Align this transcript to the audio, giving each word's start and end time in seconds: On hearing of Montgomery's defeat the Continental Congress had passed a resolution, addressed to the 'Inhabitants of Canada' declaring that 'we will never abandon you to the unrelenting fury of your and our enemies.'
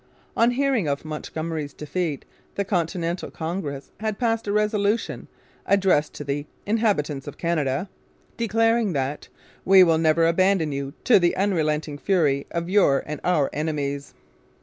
On 0.35 0.49
hearing 0.49 0.87
of 0.87 1.05
Montgomery's 1.05 1.75
defeat 1.75 2.25
the 2.55 2.65
Continental 2.65 3.29
Congress 3.29 3.91
had 3.99 4.17
passed 4.17 4.47
a 4.47 4.51
resolution, 4.51 5.27
addressed 5.67 6.13
to 6.15 6.23
the 6.23 6.47
'Inhabitants 6.65 7.27
of 7.27 7.37
Canada' 7.37 7.87
declaring 8.35 8.93
that 8.93 9.27
'we 9.63 9.83
will 9.83 9.99
never 9.99 10.25
abandon 10.25 10.71
you 10.71 10.95
to 11.03 11.19
the 11.19 11.35
unrelenting 11.37 11.99
fury 11.99 12.47
of 12.49 12.67
your 12.67 13.03
and 13.05 13.19
our 13.23 13.47
enemies.' 13.53 14.15